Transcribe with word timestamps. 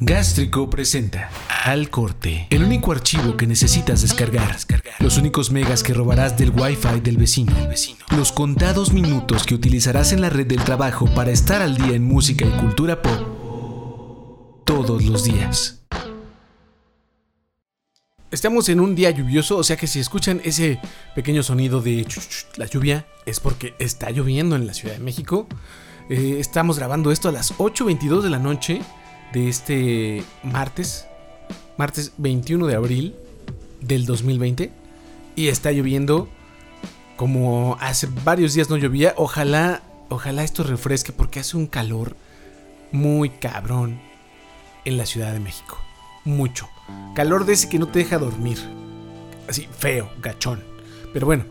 Gástrico 0.00 0.70
presenta 0.70 1.28
Al 1.64 1.90
Corte, 1.90 2.46
el 2.50 2.62
único 2.62 2.92
archivo 2.92 3.36
que 3.36 3.48
necesitas 3.48 4.00
descargar, 4.00 4.56
los 5.00 5.18
únicos 5.18 5.50
megas 5.50 5.82
que 5.82 5.92
robarás 5.92 6.38
del 6.38 6.50
Wi-Fi 6.50 7.00
del 7.00 7.16
vecino, 7.16 7.52
los 8.16 8.30
contados 8.30 8.92
minutos 8.92 9.42
que 9.42 9.56
utilizarás 9.56 10.12
en 10.12 10.20
la 10.20 10.30
red 10.30 10.46
del 10.46 10.62
trabajo 10.62 11.06
para 11.16 11.32
estar 11.32 11.62
al 11.62 11.76
día 11.76 11.96
en 11.96 12.04
música 12.04 12.46
y 12.46 12.60
cultura 12.60 13.02
pop 13.02 14.62
todos 14.64 15.02
los 15.02 15.24
días. 15.24 15.82
Estamos 18.30 18.68
en 18.68 18.78
un 18.78 18.94
día 18.94 19.10
lluvioso, 19.10 19.56
o 19.56 19.64
sea 19.64 19.76
que 19.76 19.88
si 19.88 19.98
escuchan 19.98 20.40
ese 20.44 20.78
pequeño 21.16 21.42
sonido 21.42 21.80
de 21.80 22.06
la 22.56 22.66
lluvia 22.66 23.08
es 23.26 23.40
porque 23.40 23.74
está 23.80 24.10
lloviendo 24.10 24.54
en 24.54 24.68
la 24.68 24.74
Ciudad 24.74 24.94
de 24.94 25.00
México. 25.00 25.48
Eh, 26.08 26.36
estamos 26.38 26.78
grabando 26.78 27.10
esto 27.10 27.28
a 27.28 27.32
las 27.32 27.52
8.22 27.58 28.22
de 28.22 28.30
la 28.30 28.38
noche 28.38 28.80
de 29.32 29.48
este 29.48 30.24
martes, 30.42 31.06
martes 31.76 32.12
21 32.18 32.66
de 32.66 32.74
abril 32.74 33.14
del 33.80 34.06
2020. 34.06 34.72
Y 35.36 35.48
está 35.48 35.70
lloviendo 35.70 36.28
como 37.16 37.76
hace 37.80 38.08
varios 38.24 38.54
días 38.54 38.70
no 38.70 38.76
llovía. 38.76 39.14
Ojalá, 39.16 39.82
ojalá 40.08 40.44
esto 40.44 40.62
refresque 40.64 41.12
porque 41.12 41.40
hace 41.40 41.56
un 41.56 41.66
calor 41.66 42.16
muy 42.90 43.30
cabrón 43.30 44.00
en 44.84 44.96
la 44.96 45.06
Ciudad 45.06 45.32
de 45.32 45.40
México. 45.40 45.78
Mucho. 46.24 46.68
Calor 47.14 47.44
de 47.44 47.52
ese 47.52 47.68
que 47.68 47.78
no 47.78 47.88
te 47.88 48.00
deja 48.00 48.18
dormir. 48.18 48.58
Así, 49.48 49.68
feo, 49.78 50.10
gachón. 50.20 50.62
Pero 51.12 51.26
bueno. 51.26 51.44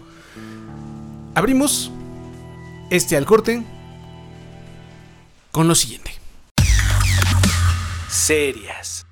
Abrimos 1.36 1.92
este 2.90 3.16
al 3.16 3.26
corte 3.26 3.64
con 5.52 5.68
lo 5.68 5.76
siguiente 5.76 6.18
serias. 8.28 9.06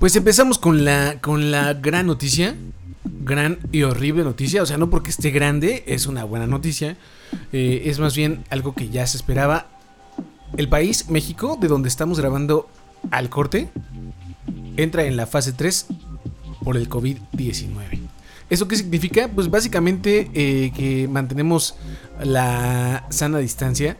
Pues 0.00 0.16
empezamos 0.16 0.58
con 0.58 0.84
la, 0.84 1.20
con 1.20 1.52
la 1.52 1.74
gran 1.74 2.06
noticia. 2.06 2.56
Gran 3.04 3.60
y 3.70 3.84
horrible 3.84 4.24
noticia. 4.24 4.64
O 4.64 4.66
sea, 4.66 4.78
no 4.78 4.90
porque 4.90 5.10
esté 5.10 5.30
grande, 5.30 5.84
es 5.86 6.08
una 6.08 6.24
buena 6.24 6.48
noticia. 6.48 6.96
Eh, 7.52 7.82
es 7.84 8.00
más 8.00 8.16
bien 8.16 8.44
algo 8.50 8.74
que 8.74 8.88
ya 8.88 9.06
se 9.06 9.16
esperaba. 9.16 9.68
El 10.56 10.68
país, 10.68 11.08
México, 11.08 11.56
de 11.60 11.68
donde 11.68 11.88
estamos 11.88 12.18
grabando 12.18 12.68
al 13.12 13.30
corte, 13.30 13.68
entra 14.76 15.04
en 15.04 15.16
la 15.16 15.26
fase 15.26 15.52
3 15.52 15.86
por 16.64 16.76
el 16.76 16.88
COVID-19. 16.88 18.00
¿Eso 18.50 18.66
qué 18.66 18.74
significa? 18.74 19.28
Pues 19.28 19.50
básicamente 19.50 20.30
eh, 20.34 20.72
que 20.74 21.06
mantenemos 21.06 21.76
la 22.20 23.06
sana 23.10 23.38
distancia 23.38 23.96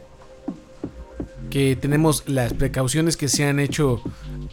que 1.53 1.75
tenemos 1.75 2.23
las 2.27 2.51
precauciones 2.51 3.15
que 3.15 3.27
se 3.29 3.45
han 3.45 3.59
hecho 3.59 4.01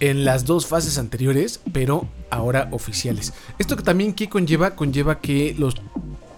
en 0.01 0.25
las 0.25 0.47
dos 0.47 0.67
fases 0.67 0.99
anteriores, 0.99 1.61
pero 1.73 2.09
ahora 2.31 2.69
oficiales. 2.73 3.33
Esto 3.59 3.77
que 3.77 3.83
también 3.83 4.15
que 4.15 4.29
conlleva 4.29 4.75
conlleva 4.75 5.21
que 5.21 5.55
los 5.59 5.77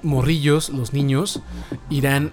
morrillos, 0.02 0.68
los 0.70 0.92
niños 0.92 1.41
irán 1.88 2.33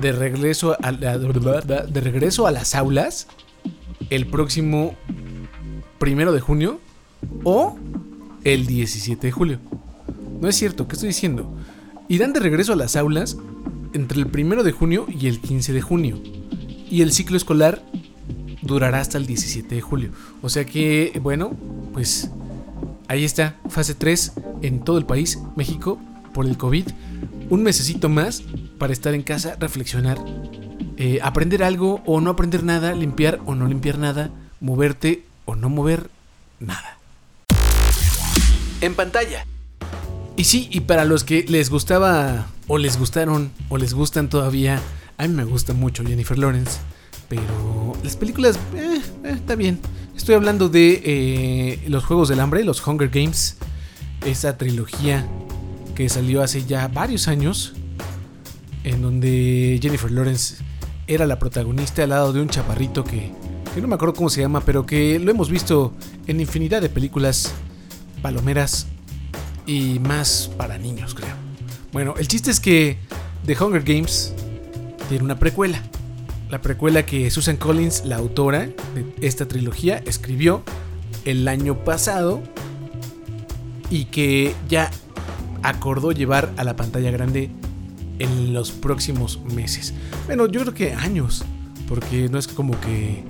de 0.00 0.12
regreso 0.12 0.76
a 0.82 0.92
de 0.92 2.00
regreso 2.00 2.46
a 2.46 2.50
las 2.50 2.74
aulas 2.74 3.28
el 4.10 4.26
próximo 4.26 4.94
primero 5.98 6.32
de 6.32 6.40
junio 6.40 6.80
o 7.44 7.76
el 8.44 8.66
17 8.66 9.26
de 9.26 9.32
julio. 9.32 9.58
No 10.40 10.48
es 10.48 10.56
cierto, 10.56 10.86
¿qué 10.86 10.94
estoy 10.94 11.08
diciendo? 11.08 11.54
Irán 12.08 12.32
de 12.32 12.40
regreso 12.40 12.72
a 12.72 12.76
las 12.76 12.96
aulas 12.96 13.36
entre 13.92 14.18
el 14.18 14.26
primero 14.26 14.62
de 14.62 14.72
junio 14.72 15.06
y 15.08 15.26
el 15.26 15.40
15 15.40 15.72
de 15.72 15.82
junio 15.82 16.20
y 16.88 17.02
el 17.02 17.12
ciclo 17.12 17.36
escolar 17.36 17.82
durará 18.66 19.00
hasta 19.00 19.18
el 19.18 19.26
17 19.26 19.74
de 19.74 19.80
julio. 19.80 20.10
O 20.42 20.48
sea 20.48 20.64
que, 20.64 21.18
bueno, 21.22 21.56
pues 21.92 22.30
ahí 23.08 23.24
está, 23.24 23.56
fase 23.68 23.94
3 23.94 24.32
en 24.62 24.80
todo 24.80 24.98
el 24.98 25.06
país, 25.06 25.38
México, 25.56 26.00
por 26.34 26.46
el 26.46 26.56
COVID. 26.56 26.86
Un 27.48 27.62
mesecito 27.62 28.08
más 28.08 28.42
para 28.78 28.92
estar 28.92 29.14
en 29.14 29.22
casa, 29.22 29.56
reflexionar, 29.58 30.18
eh, 30.96 31.20
aprender 31.22 31.62
algo 31.62 32.02
o 32.06 32.20
no 32.20 32.30
aprender 32.30 32.64
nada, 32.64 32.94
limpiar 32.94 33.40
o 33.46 33.54
no 33.54 33.66
limpiar 33.66 33.98
nada, 33.98 34.30
moverte 34.60 35.24
o 35.44 35.54
no 35.54 35.68
mover 35.68 36.10
nada. 36.60 36.98
En 38.80 38.94
pantalla. 38.94 39.46
Y 40.36 40.44
sí, 40.44 40.68
y 40.70 40.80
para 40.80 41.04
los 41.04 41.24
que 41.24 41.44
les 41.48 41.70
gustaba 41.70 42.48
o 42.66 42.76
les 42.76 42.98
gustaron 42.98 43.50
o 43.68 43.78
les 43.78 43.94
gustan 43.94 44.28
todavía 44.28 44.82
a 45.18 45.26
mí 45.26 45.34
me 45.34 45.44
gusta 45.44 45.72
mucho 45.72 46.04
Jennifer 46.04 46.38
Lawrence, 46.38 46.78
pero 47.28 47.96
las 48.02 48.16
películas, 48.16 48.58
eh, 48.74 49.00
eh, 49.24 49.32
está 49.34 49.54
bien. 49.54 49.78
Estoy 50.16 50.34
hablando 50.34 50.68
de 50.68 51.02
eh, 51.04 51.84
los 51.88 52.04
Juegos 52.04 52.28
del 52.28 52.40
Hambre, 52.40 52.64
los 52.64 52.86
Hunger 52.86 53.08
Games, 53.08 53.56
esa 54.24 54.56
trilogía 54.56 55.26
que 55.94 56.08
salió 56.08 56.42
hace 56.42 56.64
ya 56.64 56.88
varios 56.88 57.28
años, 57.28 57.74
en 58.84 59.02
donde 59.02 59.78
Jennifer 59.82 60.10
Lawrence 60.10 60.56
era 61.06 61.26
la 61.26 61.38
protagonista 61.38 62.02
al 62.02 62.10
lado 62.10 62.32
de 62.32 62.40
un 62.40 62.48
chaparrito 62.48 63.04
que, 63.04 63.32
que 63.74 63.80
no 63.80 63.88
me 63.88 63.94
acuerdo 63.94 64.14
cómo 64.14 64.30
se 64.30 64.40
llama, 64.40 64.60
pero 64.60 64.86
que 64.86 65.18
lo 65.18 65.30
hemos 65.30 65.50
visto 65.50 65.92
en 66.26 66.40
infinidad 66.40 66.80
de 66.82 66.88
películas 66.88 67.52
palomeras 68.22 68.86
y 69.66 69.98
más 70.00 70.50
para 70.56 70.78
niños, 70.78 71.14
creo. 71.14 71.34
Bueno, 71.92 72.14
el 72.18 72.28
chiste 72.28 72.50
es 72.50 72.60
que 72.60 72.98
The 73.46 73.56
Hunger 73.58 73.82
Games 73.82 74.32
tiene 75.08 75.24
una 75.24 75.38
precuela. 75.38 75.82
La 76.50 76.60
precuela 76.62 77.04
que 77.04 77.30
Susan 77.30 77.56
Collins, 77.56 78.04
la 78.04 78.16
autora 78.16 78.68
de 78.94 79.04
esta 79.20 79.48
trilogía, 79.48 79.98
escribió 80.06 80.62
el 81.24 81.48
año 81.48 81.84
pasado 81.84 82.40
y 83.90 84.04
que 84.06 84.54
ya 84.68 84.90
acordó 85.62 86.12
llevar 86.12 86.52
a 86.56 86.62
la 86.62 86.76
pantalla 86.76 87.10
grande 87.10 87.50
en 88.20 88.54
los 88.54 88.70
próximos 88.70 89.40
meses. 89.54 89.92
Bueno, 90.26 90.46
yo 90.46 90.60
creo 90.60 90.74
que 90.74 90.92
años, 90.92 91.44
porque 91.88 92.28
no 92.28 92.38
es 92.38 92.46
como 92.46 92.80
que... 92.80 93.24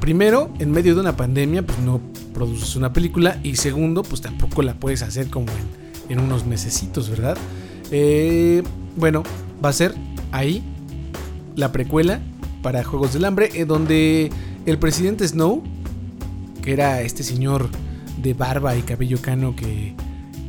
Primero, 0.00 0.52
en 0.58 0.70
medio 0.70 0.94
de 0.94 1.00
una 1.00 1.16
pandemia, 1.16 1.62
pues 1.66 1.78
no 1.78 2.00
produces 2.34 2.76
una 2.76 2.92
película 2.92 3.40
y 3.42 3.56
segundo, 3.56 4.02
pues 4.02 4.20
tampoco 4.20 4.62
la 4.62 4.74
puedes 4.74 5.02
hacer 5.02 5.30
como 5.30 5.46
en, 6.10 6.20
unos 6.20 6.44
mesecitos, 6.44 7.08
¿verdad? 7.08 7.36
Eh, 7.90 8.62
bueno, 8.94 9.22
va 9.64 9.70
a 9.70 9.72
ser 9.72 9.94
ahí 10.32 10.62
la 11.56 11.72
precuela 11.72 12.20
para 12.62 12.84
Juegos 12.84 13.12
del 13.12 13.24
Hambre, 13.24 13.50
en 13.54 13.66
donde 13.66 14.30
el 14.66 14.78
presidente 14.78 15.26
Snow, 15.26 15.62
que 16.62 16.72
era 16.72 17.00
este 17.02 17.22
señor 17.22 17.68
de 18.22 18.34
barba 18.34 18.76
y 18.76 18.82
cabello 18.82 19.20
cano 19.20 19.54
que 19.56 19.94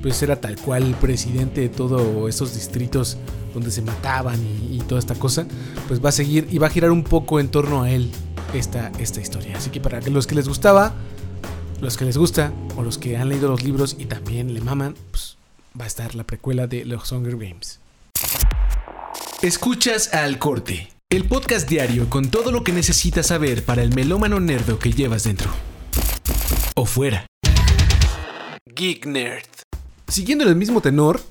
pues 0.02 0.22
era 0.22 0.40
tal 0.40 0.58
cual 0.58 0.96
presidente 1.02 1.62
de 1.62 1.70
todos 1.70 2.30
esos 2.30 2.54
distritos 2.54 3.18
donde 3.54 3.72
se 3.72 3.82
mataban 3.82 4.40
y, 4.72 4.80
toda 4.88 5.00
esta 5.00 5.16
cosa, 5.16 5.48
pues 5.88 6.04
va 6.04 6.10
a 6.10 6.12
seguir 6.12 6.48
y 6.52 6.60
va 6.60 6.68
a 6.68 6.70
girar 6.70 6.92
un 6.92 7.04
poco 7.04 7.40
en 7.40 7.50
torno 7.50 7.84
a 7.84 7.92
él 7.92 8.12
esta, 8.54 8.92
esta 9.00 9.20
historia. 9.20 9.58
Así 9.58 9.70
que 9.70 9.82
para 9.82 10.00
los 10.02 10.28
que 10.28 10.36
les 10.36 10.48
gustaba, 10.48 10.94
los 11.82 11.98
que 11.98 12.06
les 12.06 12.18
gusta 12.18 12.54
o 12.78 12.84
los 12.84 12.98
que 12.98 13.18
han 13.18 13.30
leído 13.30 13.50
los 13.50 13.64
libros 13.64 13.96
y 14.00 14.06
también 14.06 14.54
le 14.54 14.62
maman, 14.62 14.96
pues 15.12 15.38
va 15.80 15.86
a 15.86 15.88
estar 15.88 16.16
la 16.16 16.24
precuela 16.24 16.68
de 16.68 16.86
los 16.86 17.12
Hunger 17.12 17.38
Games. 17.38 17.80
Escuchas 19.42 20.14
al 20.14 20.40
corte 20.40 20.97
el 21.10 21.24
podcast 21.24 21.70
diario 21.70 22.10
con 22.10 22.30
todo 22.30 22.52
lo 22.52 22.66
que 22.66 22.74
necesitas 22.74 23.28
saber 23.28 23.64
para 23.64 23.82
el 23.82 23.96
melómano 23.96 24.42
nerdo 24.42 24.78
que 24.78 24.92
llevas 24.92 25.24
dentro. 25.24 25.50
O 26.76 26.86
fuera. 26.86 27.26
Geek 28.76 29.06
Nerd. 29.06 29.48
Siguiendo 30.10 30.44
el 30.44 30.58
mismo 30.58 30.82
tenor. 30.82 31.22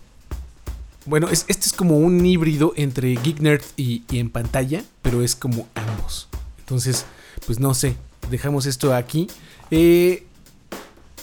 Bueno, 1.04 1.28
este 1.28 1.52
es 1.52 1.74
como 1.74 1.98
un 1.98 2.24
híbrido 2.24 2.72
entre 2.76 3.16
Geek 3.16 3.40
Nerd 3.40 3.62
y, 3.76 4.02
en 4.12 4.30
pantalla, 4.30 4.82
pero 5.02 5.22
es 5.22 5.36
como 5.36 5.68
ambos. 5.74 6.28
Entonces, 6.60 7.04
pues 7.44 7.60
no 7.60 7.74
sé, 7.74 7.96
dejamos 8.30 8.64
esto 8.64 8.94
aquí. 8.94 9.26
Eh, 9.70 10.26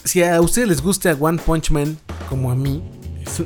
si 0.03 0.21
a 0.21 0.39
ustedes 0.41 0.67
les 0.67 0.81
gusta 0.83 1.11
One 1.19 1.41
Punch 1.44 1.71
Man, 1.71 1.97
como 2.29 2.51
a 2.51 2.56
mí, 2.56 2.83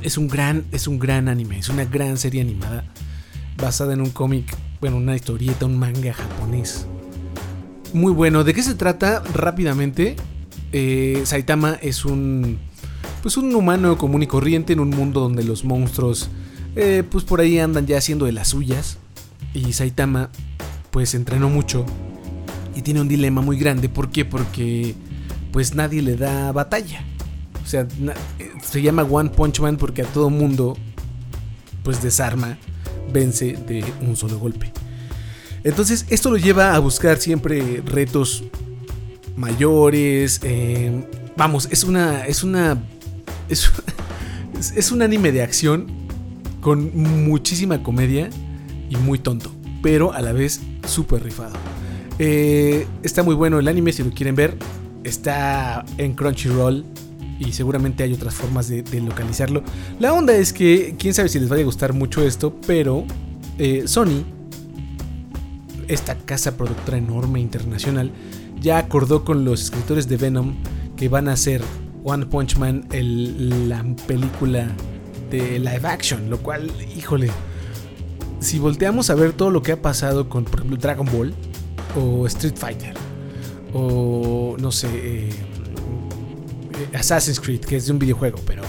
es 0.04 0.18
un 0.18 0.28
gran, 0.28 0.66
es 0.74 0.86
un 0.86 1.00
gran 1.00 1.30
anime, 1.30 1.60
es 1.60 1.70
una 1.70 1.86
gran 1.86 2.18
serie 2.18 2.42
animada 2.42 2.84
basada 3.56 3.94
en 3.94 4.02
un 4.02 4.10
cómic 4.10 4.54
bueno, 4.80 4.98
una 4.98 5.16
historieta, 5.16 5.66
un 5.66 5.78
manga 5.78 6.14
japonés. 6.14 6.86
Muy 7.94 8.12
bueno. 8.12 8.44
¿De 8.44 8.54
qué 8.54 8.62
se 8.62 8.76
trata? 8.76 9.24
Rápidamente. 9.34 10.16
Eh, 10.72 11.22
Saitama 11.26 11.78
es 11.82 12.06
un. 12.06 12.60
Pues 13.22 13.38
un 13.38 13.54
humano 13.56 13.98
común 13.98 14.24
y 14.24 14.28
corriente 14.28 14.74
en 14.74 14.80
un 14.80 14.92
mundo 14.92 15.22
donde 15.22 15.44
los 15.44 15.64
monstruos. 15.64 16.30
Eh, 16.76 17.04
pues 17.10 17.24
por 17.24 17.42
ahí 17.42 17.58
andan 17.58 17.88
ya 17.88 17.98
haciendo 17.98 18.26
de 18.26 18.34
las 18.34 18.50
suyas. 18.50 19.00
Y 19.54 19.74
Saitama. 19.74 20.30
Pues 20.92 21.16
entrenó 21.16 21.50
mucho. 21.50 21.86
Y 22.76 22.84
tiene 22.84 23.02
un 23.02 23.08
dilema 23.08 23.42
muy 23.42 23.58
grande. 23.58 23.90
¿Por 23.90 24.10
qué? 24.12 24.26
Porque. 24.26 24.94
Pues 25.52 25.74
nadie 25.74 26.04
le 26.04 26.18
da 26.18 26.52
batalla. 26.52 27.04
O 27.64 27.68
sea, 27.68 27.88
se 28.62 28.82
llama 28.82 29.04
One 29.04 29.32
Punch 29.32 29.60
Man 29.60 29.78
porque 29.78 30.04
a 30.04 30.06
todo 30.06 30.30
mundo. 30.30 30.78
Pues 31.84 32.04
desarma 32.04 32.58
vence 33.12 33.58
de 33.68 33.84
un 34.02 34.16
solo 34.16 34.40
golpe. 34.40 34.72
Entonces 35.64 36.06
esto 36.10 36.32
lo 36.32 36.38
lleva 36.38 36.76
a 36.76 36.80
buscar 36.80 37.18
siempre 37.18 37.82
retos 37.86 38.44
mayores. 39.36 40.40
eh, 40.44 41.06
vamos, 41.36 41.68
es 41.72 41.84
una. 41.84 42.26
Es 42.26 42.44
una. 42.44 42.82
Es 44.76 44.92
un 44.92 45.04
anime 45.04 45.32
de 45.32 45.44
acción 45.44 45.86
con 46.62 46.92
muchísima 47.28 47.84
comedia 47.84 48.28
y 48.90 48.96
muy 48.96 49.20
tonto, 49.20 49.52
pero 49.84 50.14
a 50.14 50.22
la 50.22 50.32
vez 50.32 50.62
súper 50.88 51.24
rifado. 51.24 51.54
Eh, 52.18 52.88
está 53.04 53.22
muy 53.22 53.36
bueno 53.36 53.60
el 53.60 53.68
anime 53.68 53.94
si 53.94 54.04
lo 54.04 54.10
quieren 54.10 54.34
ver. 54.34 54.58
Está 55.04 55.86
en 56.00 56.14
Crunchyroll 56.16 56.86
y 57.40 57.52
seguramente 57.52 58.04
hay 58.04 58.14
otras 58.14 58.34
formas 58.36 58.68
de, 58.68 58.84
localizarlo. 59.02 59.64
La 60.00 60.14
onda 60.14 60.36
es 60.36 60.54
que 60.54 60.96
quién 60.98 61.14
sabe 61.14 61.30
si 61.30 61.40
les 61.40 61.50
vaya 61.50 61.62
a 61.62 61.66
gustar 61.66 61.94
mucho 61.94 62.24
esto, 62.24 62.56
pero 62.66 63.06
eh, 63.58 63.84
Sony, 63.86 64.24
esta 65.88 66.16
casa 66.18 66.58
productora 66.58 66.98
enorme 66.98 67.40
internacional, 67.40 68.12
ya 68.62 68.78
acordó 68.78 69.24
con 69.24 69.46
los 69.46 69.62
escritores 69.62 70.08
de 70.10 70.18
Venom 70.18 70.56
que 70.96 71.10
van 71.10 71.28
a 71.30 71.34
hacer 71.34 71.62
One 72.04 72.26
Punch 72.26 72.58
Man 72.58 72.88
el- 72.92 73.70
la 73.70 73.84
película 74.08 74.68
de 75.30 75.60
live 75.60 75.82
action, 75.88 76.30
lo 76.30 76.40
cual, 76.40 76.72
híjole, 76.96 77.30
si 78.40 78.60
volteamos 78.60 79.10
a 79.10 79.16
ver 79.16 79.34
todo 79.34 79.52
lo 79.52 79.62
que 79.62 79.74
ha 79.74 79.82
pasado 79.82 80.30
con, 80.30 80.44
por 80.46 80.60
ejemplo, 80.60 80.78
Dragon 80.78 81.08
Ball 81.12 81.34
o 81.96 82.26
Street 82.28 82.56
Fighter 82.56 82.94
o 83.74 84.56
no 84.60 84.72
sé, 84.72 84.88
eh, 84.94 85.30
Assassin's 86.94 87.40
Creed, 87.40 87.62
que 87.62 87.78
es 87.78 87.86
de 87.88 87.94
un 87.94 88.00
videojuego, 88.00 88.40
pero 88.46 88.64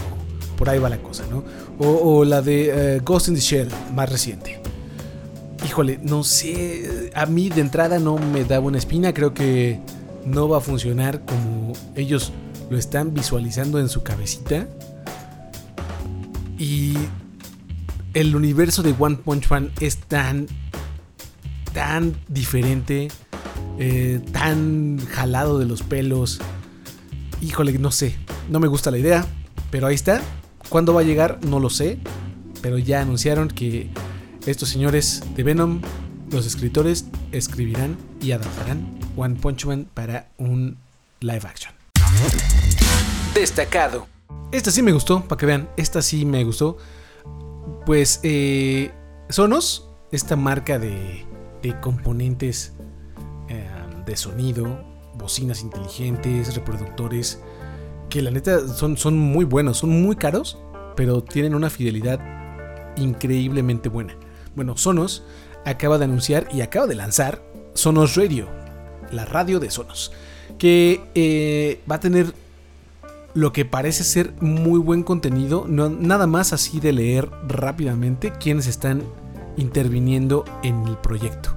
por 0.57 0.69
ahí 0.69 0.79
va 0.79 0.89
la 0.89 0.97
cosa, 0.97 1.23
¿no? 1.29 1.43
O, 1.79 2.25
la 2.25 2.41
de 2.41 2.95
eh, 2.95 2.99
Ghost 2.99 3.29
in 3.29 3.35
the 3.35 3.39
Shell, 3.39 3.69
más 3.93 4.09
reciente. 4.09 4.61
Híjole, 5.65 5.99
no 6.03 6.23
sé, 6.23 7.11
a 7.15 7.25
mí 7.25 7.49
de 7.49 7.61
entrada 7.61 7.99
no 7.99 8.17
me 8.17 8.43
da 8.45 8.59
buena 8.59 8.77
espina, 8.77 9.13
creo 9.13 9.33
que 9.33 9.79
no 10.25 10.49
va 10.49 10.57
a 10.57 10.61
funcionar 10.61 11.25
como 11.25 11.73
ellos 11.95 12.31
lo 12.69 12.77
están 12.77 13.13
visualizando 13.13 13.79
en 13.79 13.89
su 13.89 14.03
cabecita. 14.03 14.67
Y 16.57 16.95
el 18.13 18.35
universo 18.35 18.83
de 18.83 18.93
One 18.97 19.17
Punch 19.17 19.49
Man 19.49 19.71
es 19.79 19.97
tan, 19.97 20.47
tan 21.73 22.15
diferente, 22.27 23.09
eh, 23.79 24.19
tan 24.31 24.99
jalado 25.07 25.59
de 25.59 25.65
los 25.65 25.83
pelos. 25.83 26.39
Híjole, 27.41 27.77
no 27.79 27.91
sé, 27.91 28.15
no 28.49 28.59
me 28.59 28.67
gusta 28.67 28.91
la 28.91 28.97
idea, 28.97 29.25
pero 29.71 29.87
ahí 29.87 29.95
está. 29.95 30.21
¿Cuándo 30.67 30.93
va 30.93 31.01
a 31.01 31.03
llegar? 31.03 31.39
No 31.45 31.59
lo 31.59 31.69
sé, 31.69 31.97
pero 32.61 32.77
ya 32.77 33.01
anunciaron 33.01 33.47
que 33.47 33.89
estos 34.45 34.69
señores 34.69 35.23
de 35.35 35.43
Venom, 35.43 35.81
los 36.31 36.45
escritores, 36.45 37.05
escribirán 37.31 37.97
y 38.21 38.31
adaptarán 38.33 38.99
One 39.15 39.35
Punch 39.35 39.65
Man 39.65 39.87
para 39.93 40.27
un 40.37 40.77
live 41.21 41.41
action. 41.45 41.73
Destacado. 43.33 44.07
Esta 44.51 44.69
sí 44.71 44.81
me 44.81 44.91
gustó, 44.91 45.23
para 45.23 45.39
que 45.39 45.45
vean, 45.45 45.69
esta 45.77 46.01
sí 46.01 46.25
me 46.25 46.43
gustó. 46.43 46.77
Pues 47.85 48.19
eh, 48.23 48.91
Sonos, 49.29 49.87
esta 50.11 50.35
marca 50.35 50.77
de, 50.77 51.25
de 51.61 51.79
componentes 51.79 52.73
eh, 53.47 53.69
de 54.05 54.17
sonido, 54.17 54.88
bocinas 55.15 55.61
inteligentes, 55.61 56.55
reproductores, 56.55 57.39
que 58.09 58.21
la 58.21 58.31
neta 58.31 58.67
son, 58.67 58.97
son 58.97 59.17
muy 59.17 59.45
buenos, 59.45 59.77
son 59.77 60.01
muy 60.01 60.15
caros, 60.15 60.57
pero 60.95 61.23
tienen 61.23 61.55
una 61.55 61.69
fidelidad 61.69 62.19
increíblemente 62.97 63.89
buena. 63.89 64.15
Bueno, 64.55 64.75
Sonos 64.77 65.23
acaba 65.65 65.97
de 65.97 66.05
anunciar 66.05 66.47
y 66.51 66.61
acaba 66.61 66.87
de 66.87 66.95
lanzar 66.95 67.41
Sonos 67.73 68.15
Radio, 68.15 68.47
la 69.11 69.25
radio 69.25 69.59
de 69.59 69.69
Sonos, 69.69 70.11
que 70.57 71.01
eh, 71.15 71.81
va 71.89 71.95
a 71.95 71.99
tener 71.99 72.33
lo 73.33 73.53
que 73.53 73.63
parece 73.63 74.03
ser 74.03 74.33
muy 74.41 74.79
buen 74.79 75.03
contenido, 75.03 75.65
no, 75.67 75.89
nada 75.89 76.27
más 76.27 76.51
así 76.51 76.79
de 76.79 76.93
leer 76.93 77.29
rápidamente 77.47 78.31
quienes 78.31 78.67
están 78.67 79.03
interviniendo 79.55 80.45
en 80.63 80.87
el 80.87 80.97
proyecto. 80.97 81.51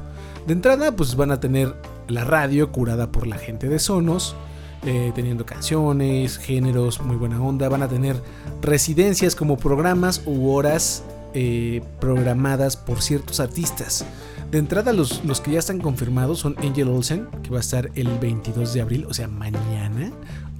De 0.46 0.52
entrada, 0.52 0.92
pues 0.92 1.16
van 1.16 1.30
a 1.30 1.40
tener 1.40 1.74
la 2.12 2.24
radio 2.24 2.70
curada 2.72 3.10
por 3.10 3.26
la 3.26 3.36
gente 3.38 3.68
de 3.68 3.78
Sonos, 3.78 4.36
eh, 4.84 5.12
teniendo 5.14 5.46
canciones, 5.46 6.38
géneros, 6.38 7.00
muy 7.00 7.16
buena 7.16 7.40
onda. 7.42 7.68
Van 7.68 7.82
a 7.82 7.88
tener 7.88 8.16
residencias 8.60 9.34
como 9.34 9.56
programas 9.56 10.22
u 10.26 10.50
horas 10.50 11.04
eh, 11.34 11.82
programadas 12.00 12.76
por 12.76 13.00
ciertos 13.02 13.40
artistas. 13.40 14.04
De 14.50 14.58
entrada, 14.58 14.92
los, 14.92 15.24
los 15.24 15.40
que 15.40 15.52
ya 15.52 15.58
están 15.60 15.80
confirmados 15.80 16.40
son 16.40 16.54
Angel 16.58 16.88
Olsen, 16.88 17.26
que 17.42 17.50
va 17.50 17.56
a 17.56 17.60
estar 17.60 17.90
el 17.94 18.08
22 18.18 18.74
de 18.74 18.80
abril, 18.82 19.06
o 19.08 19.14
sea, 19.14 19.26
mañana. 19.28 20.12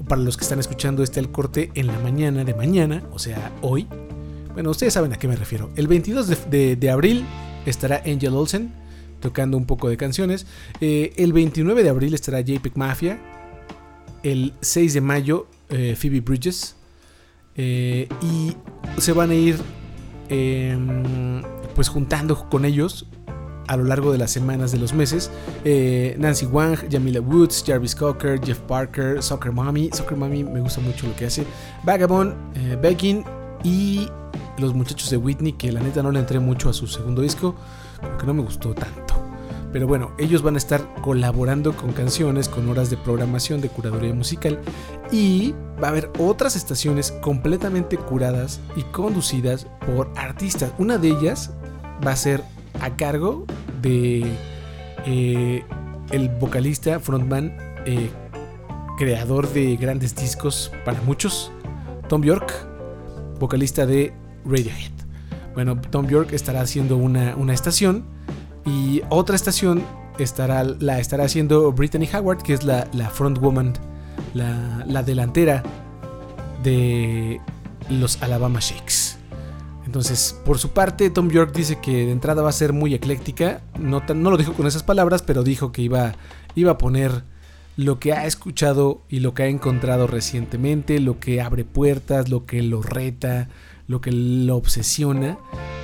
Para 0.08 0.22
los 0.22 0.36
que 0.36 0.44
están 0.44 0.58
escuchando 0.58 1.02
este 1.02 1.20
el 1.20 1.30
corte 1.30 1.70
en 1.74 1.86
la 1.88 1.98
mañana 1.98 2.44
de 2.44 2.54
mañana, 2.54 3.02
o 3.12 3.18
sea, 3.18 3.52
hoy. 3.60 3.86
Bueno, 4.54 4.70
ustedes 4.70 4.94
saben 4.94 5.12
a 5.12 5.18
qué 5.18 5.28
me 5.28 5.36
refiero. 5.36 5.70
El 5.76 5.86
22 5.88 6.26
de, 6.28 6.36
de- 6.50 6.76
de 6.76 6.90
abril 6.90 7.24
estará 7.66 8.02
Angel 8.06 8.34
Olsen 8.34 8.72
tocando 9.22 9.56
un 9.56 9.64
poco 9.64 9.88
de 9.88 9.96
canciones. 9.96 10.46
Eh, 10.82 11.14
el 11.16 11.32
29 11.32 11.82
de 11.82 11.88
abril 11.88 12.12
estará 12.12 12.42
JPEG 12.42 12.76
Mafia. 12.76 13.18
El 14.22 14.52
6 14.60 14.92
de 14.92 15.00
mayo, 15.00 15.46
eh, 15.70 15.96
Phoebe 15.98 16.20
Bridges. 16.20 16.76
Eh, 17.56 18.08
y 18.20 18.54
se 19.00 19.12
van 19.12 19.30
a 19.30 19.34
ir 19.34 19.56
em, 20.28 21.42
pues 21.74 21.88
juntando 21.88 22.48
con 22.48 22.64
ellos 22.64 23.06
a 23.68 23.76
lo 23.76 23.84
largo 23.84 24.12
de 24.12 24.18
las 24.18 24.30
semanas 24.30 24.72
de 24.72 24.78
los 24.78 24.92
meses. 24.92 25.30
Nancy 26.18 26.46
Wang, 26.46 26.76
Jamila 26.90 27.20
Woods, 27.20 27.64
Jarvis 27.66 27.94
Cocker, 27.94 28.40
Jeff 28.44 28.58
Parker, 28.60 29.22
Soccer 29.22 29.52
Mommy. 29.52 29.90
Soccer 29.92 30.16
Mommy 30.16 30.44
me 30.44 30.60
gusta 30.60 30.80
mucho 30.80 31.06
lo 31.06 31.16
que 31.16 31.26
hace. 31.26 31.44
Vagabond, 31.84 32.34
eh, 32.56 33.24
y 33.64 34.08
los 34.58 34.74
muchachos 34.74 35.10
de 35.10 35.16
Whitney, 35.16 35.52
que 35.52 35.72
la 35.72 35.80
neta 35.80 36.02
no 36.02 36.10
le 36.10 36.20
entré 36.20 36.38
mucho 36.38 36.68
a 36.68 36.72
su 36.72 36.86
segundo 36.86 37.22
disco, 37.22 37.54
como 38.00 38.18
que 38.18 38.26
no 38.26 38.34
me 38.34 38.42
gustó 38.42 38.74
tanto. 38.74 39.11
Pero 39.72 39.86
bueno, 39.86 40.12
ellos 40.18 40.42
van 40.42 40.54
a 40.54 40.58
estar 40.58 40.86
colaborando 41.00 41.74
con 41.74 41.92
canciones, 41.92 42.48
con 42.48 42.68
horas 42.68 42.90
de 42.90 42.98
programación, 42.98 43.60
de 43.60 43.68
curaduría 43.70 44.12
musical. 44.12 44.60
Y 45.10 45.54
va 45.82 45.88
a 45.88 45.90
haber 45.90 46.10
otras 46.18 46.56
estaciones 46.56 47.10
completamente 47.22 47.96
curadas 47.96 48.60
y 48.76 48.82
conducidas 48.82 49.66
por 49.86 50.10
artistas. 50.16 50.72
Una 50.78 50.98
de 50.98 51.08
ellas 51.08 51.52
va 52.06 52.12
a 52.12 52.16
ser 52.16 52.42
a 52.80 52.96
cargo 52.96 53.46
de 53.80 54.24
eh, 55.06 55.64
el 56.10 56.28
vocalista, 56.28 57.00
frontman, 57.00 57.56
eh, 57.86 58.10
creador 58.98 59.50
de 59.52 59.76
grandes 59.76 60.14
discos 60.14 60.70
para 60.84 61.00
muchos, 61.02 61.50
Tom 62.08 62.22
York, 62.22 62.52
vocalista 63.38 63.86
de 63.86 64.12
Radiohead. 64.44 64.92
Bueno, 65.54 65.80
Tom 65.80 66.06
York 66.08 66.32
estará 66.32 66.60
haciendo 66.60 66.96
una, 66.96 67.36
una 67.36 67.54
estación 67.54 68.04
y 68.64 69.02
otra 69.08 69.36
estación 69.36 69.84
estará, 70.18 70.64
la 70.64 70.98
estará 70.98 71.24
haciendo 71.24 71.72
Brittany 71.72 72.08
Howard, 72.12 72.42
que 72.42 72.54
es 72.54 72.64
la, 72.64 72.88
la 72.92 73.10
frontwoman, 73.10 73.74
la, 74.34 74.84
la 74.86 75.02
delantera 75.02 75.62
de 76.62 77.40
los 77.88 78.22
Alabama 78.22 78.60
Shakes. 78.60 79.18
Entonces, 79.84 80.40
por 80.44 80.58
su 80.58 80.70
parte, 80.70 81.10
Tom 81.10 81.28
York 81.28 81.52
dice 81.54 81.78
que 81.80 82.06
de 82.06 82.12
entrada 82.12 82.42
va 82.42 82.48
a 82.48 82.52
ser 82.52 82.72
muy 82.72 82.94
ecléctica. 82.94 83.62
No, 83.78 84.02
no 84.14 84.30
lo 84.30 84.36
dijo 84.36 84.52
con 84.52 84.66
esas 84.66 84.82
palabras, 84.82 85.22
pero 85.22 85.42
dijo 85.42 85.72
que 85.72 85.82
iba, 85.82 86.14
iba 86.54 86.72
a 86.72 86.78
poner 86.78 87.24
lo 87.76 87.98
que 87.98 88.12
ha 88.12 88.26
escuchado 88.26 89.02
y 89.08 89.20
lo 89.20 89.34
que 89.34 89.44
ha 89.44 89.46
encontrado 89.48 90.06
recientemente, 90.06 91.00
lo 91.00 91.18
que 91.18 91.40
abre 91.40 91.64
puertas, 91.64 92.28
lo 92.28 92.46
que 92.46 92.62
lo 92.62 92.82
reta, 92.82 93.48
lo 93.88 94.00
que 94.00 94.12
lo 94.12 94.56
obsesiona 94.56 95.38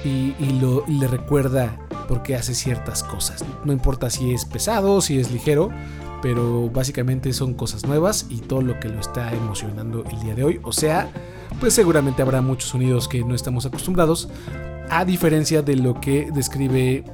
y, 0.05 0.35
y 0.39 0.59
lo, 0.61 0.85
y 0.87 0.99
le 0.99 1.09
recuerda 1.09 1.79
por 2.09 2.23
qué 2.23 2.35
hace 2.35 2.55
ciertas 2.55 3.05
cosas. 3.05 3.45
No 3.65 3.73
importa 3.73 4.11
si 4.11 4.33
es 4.33 4.45
pesado, 4.45 5.01
si 5.01 5.21
es 5.21 5.31
ligero, 5.31 5.71
pero 6.23 6.69
básicamente 6.71 7.33
son 7.33 7.55
cosas 7.55 7.87
nuevas 7.87 8.27
y 8.29 8.39
todo 8.39 8.63
lo 8.63 8.81
que 8.81 8.89
lo 8.89 8.99
está 8.99 9.33
emocionando 9.33 10.05
el 10.11 10.21
día 10.21 10.35
de 10.35 10.43
hoy. 10.43 10.61
O 10.65 10.73
sea, 10.73 11.13
pues 11.61 11.75
seguramente 11.75 12.23
habrá 12.23 12.41
muchos 12.41 12.71
sonidos 12.71 13.07
que 13.07 13.23
no 13.23 13.35
estamos 13.35 13.67
acostumbrados, 13.67 14.29
a 14.91 15.05
diferencia 15.05 15.63
de 15.63 15.77
lo 15.77 16.01
que 16.01 16.31
describe 16.33 17.05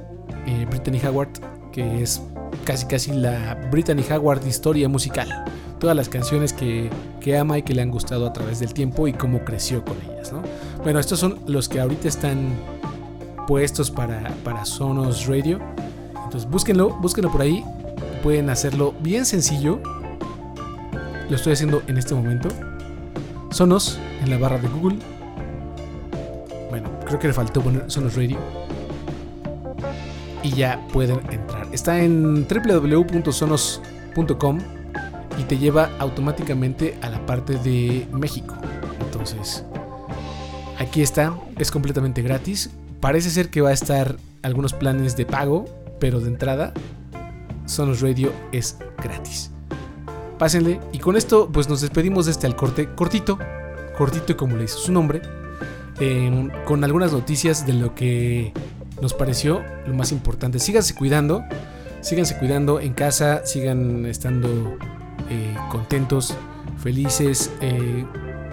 eh, 0.47 0.65
Brittany 0.69 0.99
Howard, 1.05 1.29
que 1.71 2.01
es 2.01 2.21
casi 2.63 2.85
casi 2.85 3.11
la 3.11 3.55
Brittany 3.69 4.03
Howard 4.09 4.45
historia 4.47 4.87
musical. 4.89 5.29
Todas 5.79 5.95
las 5.95 6.07
canciones 6.07 6.53
que, 6.53 6.89
que 7.19 7.37
ama 7.37 7.57
y 7.57 7.63
que 7.63 7.75
le 7.75 7.81
han 7.81 7.91
gustado 7.91 8.25
a 8.25 8.33
través 8.33 8.59
del 8.59 8.73
tiempo 8.73 9.09
y 9.09 9.13
cómo 9.13 9.43
creció 9.43 9.83
con 9.83 9.97
ellas. 10.09 10.31
¿no? 10.31 10.41
Bueno, 10.83 10.99
estos 10.99 11.19
son 11.19 11.39
los 11.47 11.67
que 11.67 11.81
ahorita 11.81 12.07
están 12.07 12.47
puestos 13.45 13.91
para, 13.91 14.33
para 14.43 14.65
Sonos 14.65 15.27
Radio. 15.27 15.59
Entonces 16.23 16.49
búsquenlo, 16.49 16.89
búsquenlo 16.89 17.31
por 17.31 17.41
ahí. 17.41 17.63
Pueden 18.23 18.49
hacerlo 18.49 18.93
bien 19.01 19.25
sencillo. 19.25 19.79
Lo 21.29 21.35
estoy 21.35 21.53
haciendo 21.53 21.81
en 21.87 21.97
este 21.97 22.13
momento. 22.13 22.49
Sonos 23.51 23.97
en 24.21 24.29
la 24.29 24.37
barra 24.37 24.57
de 24.57 24.67
Google. 24.67 24.97
Bueno, 26.69 26.89
creo 27.05 27.19
que 27.19 27.27
le 27.27 27.33
faltó 27.33 27.61
poner 27.61 27.89
Sonos 27.89 28.15
Radio. 28.15 28.37
Y 30.43 30.51
ya 30.51 30.85
pueden 30.91 31.19
entrar. 31.31 31.67
Está 31.71 32.01
en 32.01 32.45
www.sonos.com 32.47 34.59
y 35.37 35.43
te 35.43 35.57
lleva 35.57 35.89
automáticamente 35.99 36.97
a 37.01 37.09
la 37.09 37.25
parte 37.25 37.57
de 37.57 38.07
México. 38.11 38.55
Entonces, 39.01 39.65
aquí 40.77 41.01
está, 41.01 41.33
es 41.57 41.71
completamente 41.71 42.21
gratis. 42.21 42.69
Parece 43.05 43.29
ser 43.29 43.51
que 43.51 43.61
va 43.61 43.69
a 43.69 43.73
estar 43.73 44.15
algunos 44.41 44.73
planes 44.73 45.15
de 45.15 45.27
pago, 45.27 45.65
pero 45.99 46.21
de 46.21 46.27
entrada, 46.27 46.73
Sonos 47.67 48.01
Radio 48.01 48.33
es 48.51 48.79
gratis. 48.97 49.51
Pásenle 50.39 50.79
y 50.91 50.97
con 50.97 51.15
esto 51.15 51.51
pues 51.53 51.69
nos 51.69 51.81
despedimos 51.81 52.25
de 52.25 52.31
este 52.31 52.47
al 52.47 52.55
corte 52.55 52.89
cortito, 52.95 53.37
cortito 53.95 54.31
y 54.31 54.35
como 54.35 54.57
le 54.57 54.63
hizo 54.63 54.79
su 54.79 54.91
nombre, 54.91 55.21
em, 55.99 56.49
con 56.65 56.83
algunas 56.83 57.13
noticias 57.13 57.67
de 57.67 57.73
lo 57.73 57.93
que 57.93 58.53
nos 58.99 59.13
pareció 59.13 59.61
lo 59.85 59.93
más 59.93 60.11
importante. 60.11 60.57
Síganse 60.57 60.95
cuidando, 60.95 61.43
síganse 62.01 62.39
cuidando 62.39 62.79
en 62.79 62.93
casa, 62.93 63.45
sigan 63.45 64.07
estando 64.07 64.79
eh, 65.29 65.55
contentos, 65.69 66.33
felices. 66.81 67.51
Eh, 67.61 68.03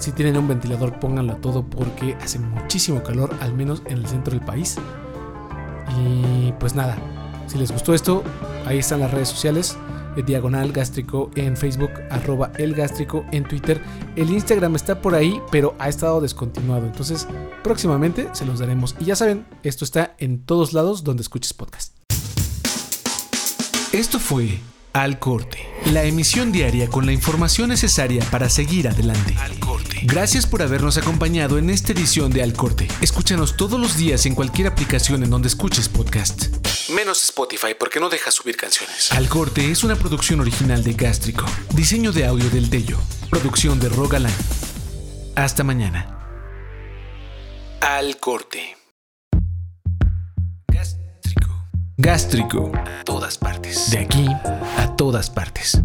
si 0.02 0.10
tienen 0.10 0.36
un 0.36 0.48
ventilador, 0.48 0.98
pónganlo 0.98 1.34
a 1.34 1.36
todo 1.36 1.64
porque 1.64 2.16
hace 2.16 2.40
muchísimo 2.40 3.04
calor, 3.04 3.30
al 3.40 3.54
menos 3.54 3.82
en 3.86 3.98
el 3.98 4.06
centro 4.06 4.34
del 4.34 4.44
país. 4.44 4.76
Y 5.96 6.52
pues 6.58 6.74
nada, 6.74 6.98
si 7.46 7.56
les 7.56 7.70
gustó 7.70 7.94
esto, 7.94 8.24
ahí 8.66 8.78
están 8.78 8.98
las 8.98 9.12
redes 9.12 9.28
sociales. 9.28 9.76
Diagonal 10.26 10.72
Gástrico 10.72 11.30
en 11.36 11.56
Facebook, 11.56 11.90
arroba 12.10 12.50
el 12.58 12.74
gástrico 12.74 13.24
en 13.30 13.44
Twitter. 13.44 13.80
El 14.16 14.28
Instagram 14.30 14.74
está 14.74 15.00
por 15.00 15.14
ahí, 15.14 15.40
pero 15.52 15.74
ha 15.78 15.88
estado 15.88 16.20
descontinuado. 16.20 16.84
Entonces, 16.84 17.28
próximamente 17.62 18.28
se 18.32 18.44
los 18.44 18.58
daremos. 18.58 18.96
Y 18.98 19.04
ya 19.04 19.16
saben, 19.16 19.46
esto 19.62 19.84
está 19.84 20.16
en 20.18 20.44
todos 20.44 20.72
lados 20.72 21.04
donde 21.04 21.22
escuches 21.22 21.54
podcast. 21.54 21.96
Esto 23.92 24.18
fue 24.18 24.58
Al 24.92 25.18
Corte, 25.18 25.66
la 25.86 26.04
emisión 26.04 26.52
diaria 26.52 26.86
con 26.86 27.06
la 27.06 27.12
información 27.12 27.70
necesaria 27.70 28.22
para 28.30 28.50
seguir 28.50 28.88
adelante. 28.88 29.34
Al 29.38 29.58
Corte. 29.58 30.00
Gracias 30.02 30.46
por 30.46 30.60
habernos 30.60 30.98
acompañado 30.98 31.56
en 31.56 31.70
esta 31.70 31.92
edición 31.92 32.30
de 32.30 32.42
Al 32.42 32.52
Corte. 32.52 32.88
Escúchanos 33.00 33.56
todos 33.56 33.80
los 33.80 33.96
días 33.96 34.26
en 34.26 34.34
cualquier 34.34 34.66
aplicación 34.66 35.22
en 35.24 35.30
donde 35.30 35.48
escuches 35.48 35.88
podcast. 35.88 36.54
Menos 36.90 37.24
Spotify 37.24 37.74
porque 37.78 38.00
no 38.00 38.10
deja 38.10 38.30
subir 38.30 38.58
canciones. 38.58 39.10
Al 39.12 39.30
Corte 39.30 39.70
es 39.70 39.82
una 39.82 39.96
producción 39.96 40.40
original 40.40 40.84
de 40.84 40.92
Gástrico. 40.92 41.46
Diseño 41.72 42.12
de 42.12 42.26
audio 42.26 42.50
del 42.50 42.68
Tello. 42.68 42.98
Producción 43.30 43.80
de 43.80 43.88
Rogaland. 43.88 44.34
Hasta 45.36 45.64
mañana. 45.64 46.18
Al 47.80 48.18
Corte. 48.18 48.81
Gástrico. 52.04 52.72
A 52.74 53.04
todas 53.04 53.38
partes. 53.38 53.92
De 53.92 54.00
aquí 54.00 54.26
a 54.76 54.96
todas 54.96 55.30
partes. 55.30 55.80